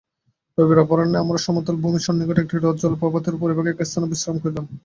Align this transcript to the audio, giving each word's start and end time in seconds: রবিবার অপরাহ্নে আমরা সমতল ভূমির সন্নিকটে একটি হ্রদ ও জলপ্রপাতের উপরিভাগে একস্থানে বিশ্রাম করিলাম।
রবিবার 0.57 0.83
অপরাহ্নে 0.83 1.17
আমরা 1.19 1.39
সমতল 1.45 1.75
ভূমির 1.83 2.05
সন্নিকটে 2.07 2.41
একটি 2.41 2.55
হ্রদ 2.55 2.67
ও 2.69 2.81
জলপ্রপাতের 2.81 3.37
উপরিভাগে 3.37 3.71
একস্থানে 3.71 4.07
বিশ্রাম 4.11 4.35
করিলাম। 4.39 4.65